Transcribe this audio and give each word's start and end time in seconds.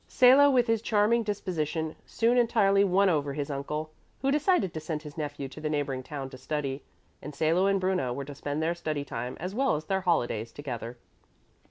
Salo, 0.07 0.49
with 0.49 0.65
his 0.65 0.81
charming 0.81 1.21
disposition, 1.21 1.95
soon 2.07 2.35
entirely 2.35 2.83
won 2.83 3.07
over 3.07 3.33
his 3.33 3.51
uncle, 3.51 3.91
who 4.23 4.31
decided 4.31 4.73
to 4.73 4.79
send 4.79 5.03
his 5.03 5.15
nephew 5.15 5.47
to 5.49 5.61
the 5.61 5.69
neighboring 5.69 6.01
town 6.01 6.27
to 6.31 6.39
study, 6.39 6.81
and 7.21 7.35
Salo 7.35 7.67
and 7.67 7.79
Bruno 7.79 8.11
were 8.11 8.25
to 8.25 8.33
spend 8.33 8.63
their 8.63 8.73
study 8.73 9.05
time 9.05 9.37
as 9.39 9.53
well 9.53 9.75
as 9.75 9.85
their 9.85 10.01
holidays 10.01 10.51
together. 10.51 10.97